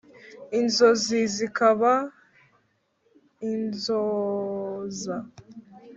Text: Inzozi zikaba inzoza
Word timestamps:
Inzozi 0.59 1.19
zikaba 1.35 1.93
inzoza 3.51 5.15